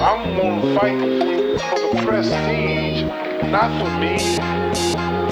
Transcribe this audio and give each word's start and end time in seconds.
I'm 0.00 0.34
gonna 0.34 0.80
fight 0.80 0.98
for 1.60 1.78
the 1.78 2.02
prestige, 2.06 3.02
not 3.50 3.70
for 3.78 3.90
me, 4.00 4.16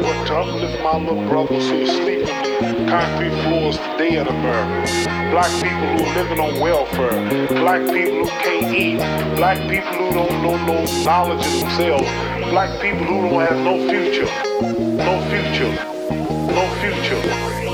but 0.02 0.26
to 0.26 0.36
uplift 0.36 0.82
my 0.82 0.98
little 0.98 1.26
brothers 1.26 1.70
who 1.70 1.86
sleeping 1.86 2.28
in 2.28 2.86
concrete 2.86 3.30
floors 3.44 3.78
today 3.78 4.18
in 4.18 4.28
America. 4.28 5.30
Black 5.30 5.50
people 5.62 5.88
who 5.88 6.04
are 6.04 6.14
living 6.16 6.38
on 6.38 6.60
welfare, 6.60 7.48
black 7.48 7.80
people 7.80 8.26
who 8.26 8.26
can't 8.26 8.76
eat, 8.76 8.98
black 9.36 9.58
people 9.70 9.90
who 9.90 10.12
don't 10.12 10.42
know 10.42 10.56
no 10.66 10.84
knowledge 11.02 11.46
of 11.46 11.60
themselves, 11.60 12.50
black 12.50 12.78
people 12.82 13.06
who 13.06 13.22
don't 13.22 13.40
have 13.40 13.56
no 13.64 13.88
future, 13.88 14.26
no 14.60 15.18
future, 15.30 15.72
no 16.52 16.68
future. 16.82 17.67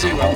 Zero. 0.00 0.30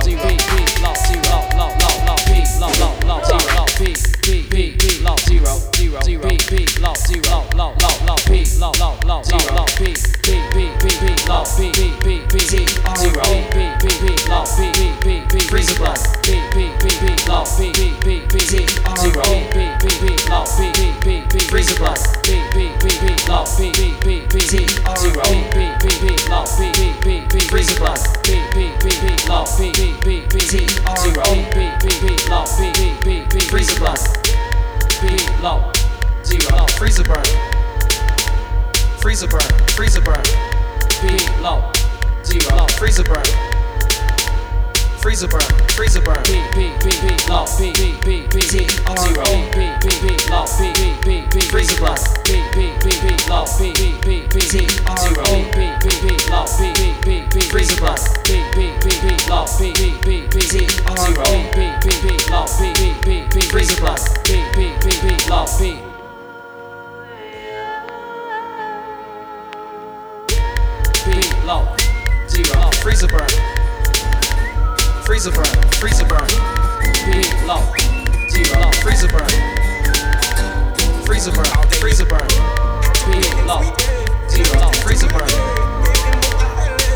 zero 0.02 0.34
zero 1.06 1.30
love 1.58 1.76
love 1.80 2.00
love 2.06 2.24
B 2.26 2.44
zero 2.44 2.90
love 3.06 3.24
B 4.20 4.42
B 4.50 4.74
B 4.74 4.78
zero 9.94 10.13
plus 21.84 22.08
B 22.24 22.40
B 22.56 22.72
B 22.80 22.88
B 23.04 23.16
log 23.28 23.48
B 23.58 23.72
B 23.76 23.92
B 24.00 24.24
B 24.32 24.40
T 24.40 24.68
zero 25.04 25.24
B 25.52 25.60
B 25.84 25.88
B 26.00 26.16
log 26.32 26.48
B 26.58 26.72
B 26.72 26.96
B 27.04 27.28
B 27.28 27.40
freezer 27.52 27.76
plus 27.76 28.08
B 28.24 28.40
B 28.56 28.72
B 28.80 28.88
B 29.04 29.28
log 29.28 29.48
B 29.58 29.72
B 29.76 29.92
B 30.04 30.24
B 30.32 30.40
T 30.40 30.68
zero 31.04 31.24
B 31.52 31.60
B 31.82 31.92
B 32.00 32.16
log 32.32 32.48
B 32.58 32.72
B 32.72 32.96
B 33.04 33.26
B 33.30 33.40
freezer 33.52 33.76
plus 33.76 34.04
B 35.02 35.20
log 35.44 35.76
zero 36.24 36.66
freezer 36.80 37.04
burn 37.04 37.28
freezer 39.02 39.28
burn 39.28 39.52
freezer 39.76 40.02
burn 40.02 40.24
B 41.04 41.20
log 41.42 41.76
zero 42.24 42.66
freezer 42.80 43.04
burn 43.04 43.28
freezer 45.04 45.28
burn, 45.28 45.44
freezer 45.76 46.00
burn. 46.00 46.24
P 46.24 46.40
B 46.56 46.72
B 46.80 46.88
B 47.04 47.12
low, 47.28 47.44
B 47.60 47.74
B 47.76 47.92
B 48.08 48.24
B 48.32 48.40
T 48.40 48.64
R 48.88 48.96
zero. 48.96 49.26
B 49.52 49.68
B 49.84 49.92
B 50.00 50.16
low, 50.32 50.48
B 50.56 50.72
B 51.04 51.28
B 51.28 51.42
freezer 51.52 51.76
burn. 51.76 52.00
P 52.24 52.40
P 52.56 52.72
P 52.80 52.88
B 53.04 53.12
low, 53.28 53.44
B 53.60 53.76
B 53.76 53.92
B 54.00 54.24
B 54.32 54.40
T 54.40 54.64
R 54.88 54.98
zero. 54.98 55.28
B 55.52 55.76
B 55.84 55.92
B 56.00 56.16
low, 56.32 56.48
B 56.56 56.72
B 57.04 57.28
B 57.36 57.42
freezer 57.52 57.76
burn. 57.84 58.00
P 58.24 58.40
P 58.56 58.72
P 58.80 58.88
B 59.04 59.12
low, 59.28 59.44
B 59.60 59.76
B 59.76 59.92
B 60.08 60.24
B 60.32 60.40
T 60.40 60.72
R 60.88 60.96
zero. 60.96 61.28
B 61.52 61.68
B 61.84 61.92
B 62.00 62.08
low, 62.32 62.48
B 62.56 62.72
B 63.04 63.28
B 63.28 63.42
freezer 63.52 63.76
burn. 63.84 64.00
B 64.24 64.40
B 64.56 64.72
B 64.80 64.88
B 65.04 65.08
low, 65.28 65.46
B. 65.60 65.84
Low, 71.44 71.68
zero, 72.30 72.72
freezer 72.82 73.10
burn 73.10 73.63
freezer 75.06 75.32
burn, 75.32 75.46
freezer 75.80 76.06
burn. 76.06 76.28
Be 77.06 77.24
low, 77.46 77.62
zero, 78.30 78.72
freezer 78.82 79.10
burn. 79.10 79.30
Freezer 81.06 81.32
burn, 81.32 81.46
freezer 81.80 82.06
burn. 82.06 82.28
Be 83.08 83.20
low, 83.44 83.64
zero, 84.30 84.72
freezer 84.84 85.10
burn. 85.10 85.30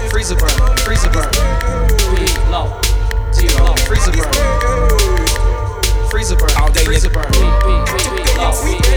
Freezer 0.09 0.35
burn, 0.35 0.77
freezer 0.85 1.09
burn. 1.11 1.31
Be 2.15 2.25
low, 2.49 2.79
zero, 3.33 3.75
freezer 3.87 4.11
burn. 4.11 4.33
Freezer 6.09 6.37
burn, 6.37 6.51
all 6.57 6.71
day, 6.71 6.85
freezer 6.85 7.09
burn. 7.09 7.29
Be 7.31 7.39
low, 8.37 8.53
zero, 8.53 8.87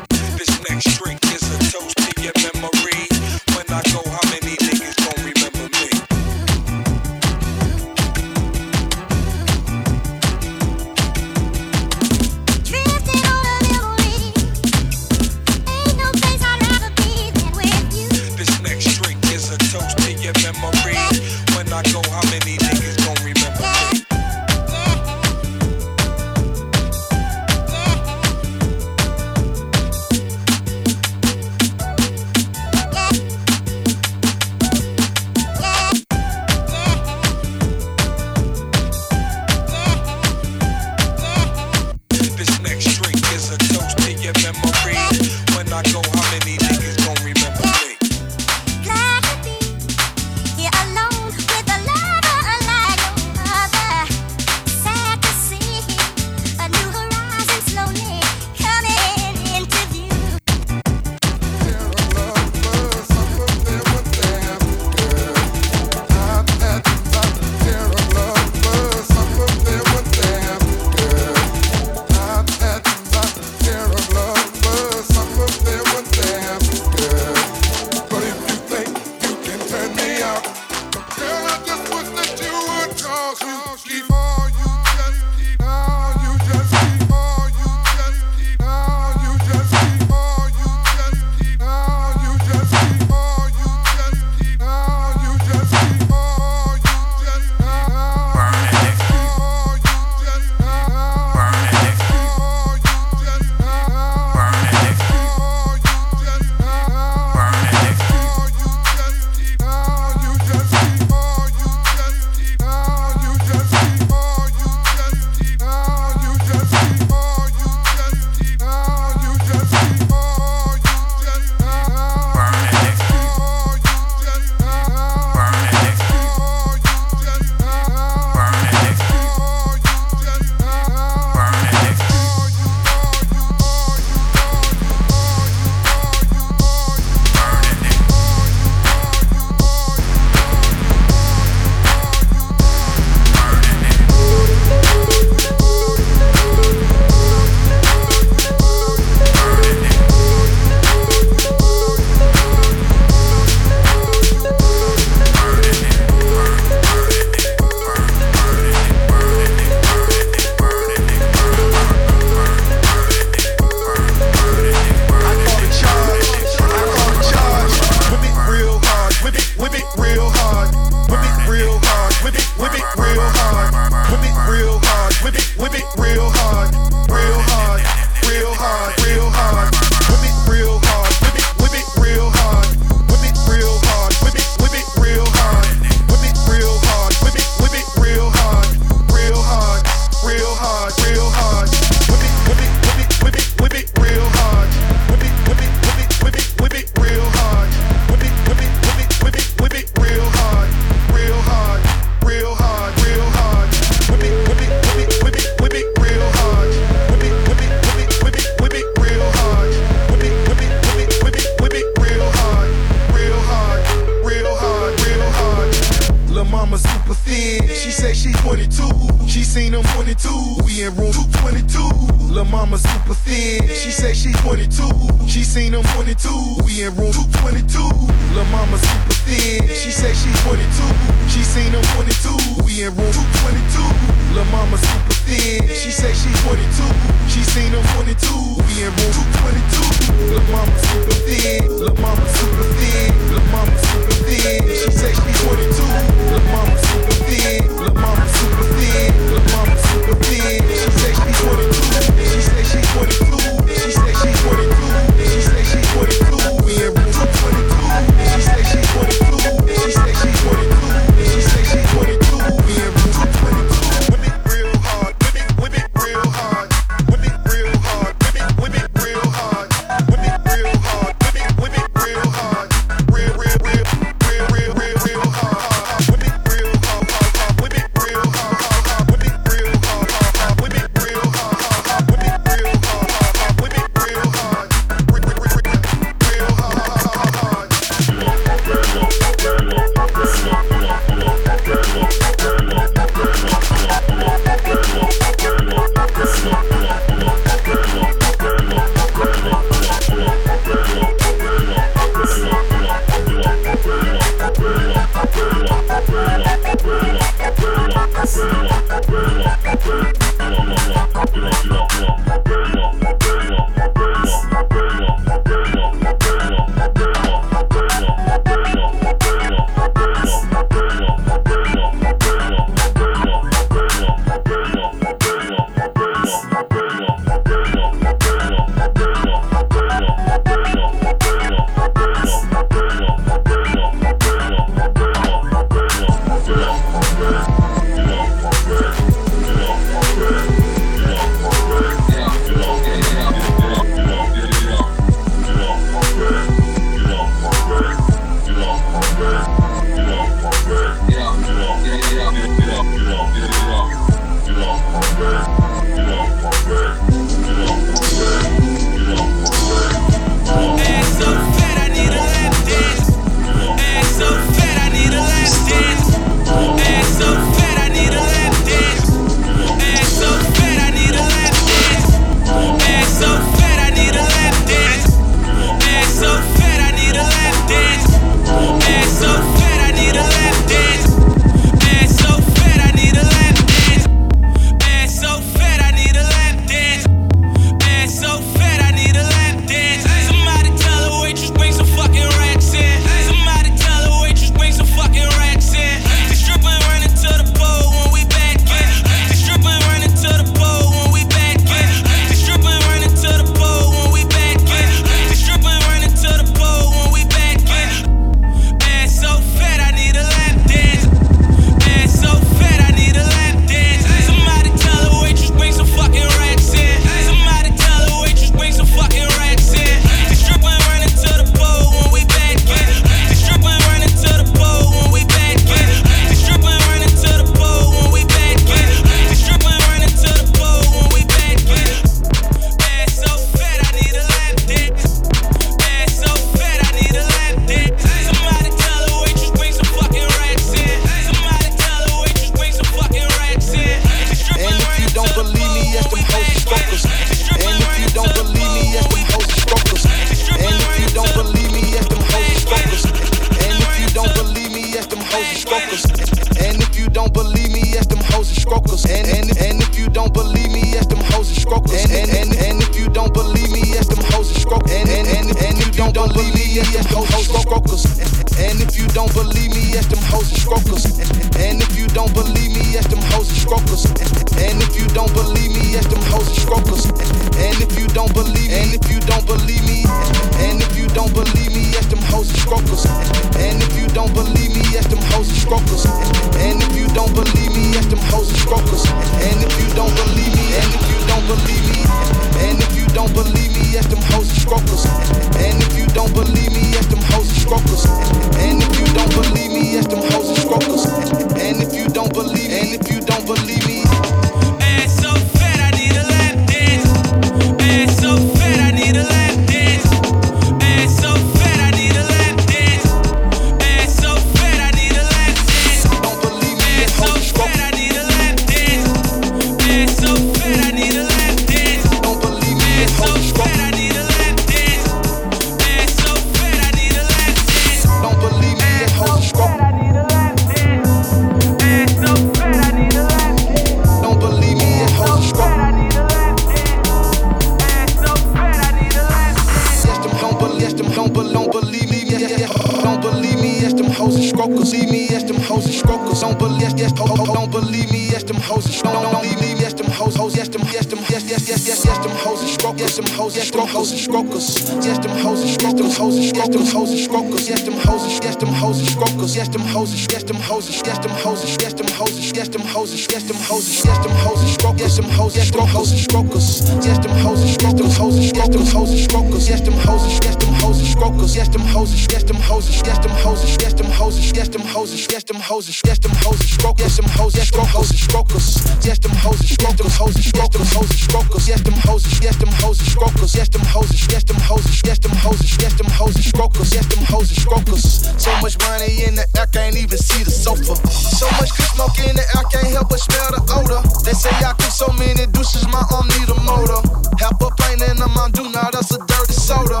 strokers. 578.24 578.80
Yes, 579.04 579.18
them 579.18 579.36
hoes 579.36 579.60
and 579.60 579.68
strokers, 579.68 580.16
hoes 580.16 580.34
and 580.36 580.44
strokers, 580.44 580.88
hoes 580.92 581.10
and 581.10 581.20
strokers. 581.20 581.68
Yes, 581.68 581.80
them 581.82 581.98
hoes 582.00 582.24
and 582.24 582.42
yes, 582.42 582.56
them 582.56 582.72
hoes 582.80 582.98
and 583.00 583.08
strokers. 583.08 583.52
Yes, 583.54 583.68
them 583.68 583.84
hoes 583.84 584.10
and 584.10 584.32
yes, 584.32 584.44
them 584.44 584.60
hoes 584.60 584.80
and 584.84 585.02
yes, 585.04 585.18
them 585.20 585.36
hoes 585.36 585.60
and 585.60 585.82
yes, 585.82 585.94
them 585.94 586.10
hoes 586.10 586.34
and 586.34 586.44
strokers. 586.44 586.88
Yes, 586.94 587.06
them 587.06 587.24
hoes 587.28 587.48
and 587.52 587.60
strokers. 587.60 588.04
So 588.40 588.50
much 588.64 588.76
money 588.80 589.24
in 589.24 589.34
the 589.36 589.46
air, 589.56 589.68
can't 589.68 589.96
even 589.96 590.18
see 590.18 590.42
the 590.42 590.50
sofa. 590.50 590.96
So 591.12 591.46
much 591.60 591.70
good 591.76 591.88
smoke 591.92 592.18
in 592.24 592.34
the 592.34 592.44
air, 592.56 592.64
can't 592.72 592.88
help 592.90 593.08
but 593.10 593.20
smell 593.20 593.50
the 593.52 593.62
odor. 593.76 594.00
They 594.24 594.32
say 594.32 594.50
I 594.64 594.72
cook 594.74 594.92
so 594.92 595.08
many 595.14 595.46
deuces, 595.52 595.86
my 595.88 596.02
arm 596.10 596.26
need 596.34 596.48
a 596.48 596.56
motor. 596.64 597.00
Half 597.38 597.60
a 597.60 597.68
plane 597.76 598.02
in 598.08 598.16
the 598.16 598.28
mind, 598.32 598.54
do 598.54 598.64
now 598.70 598.88
that's 598.90 599.12
a 599.12 599.18
dirty 599.18 599.52
soda. 599.52 600.00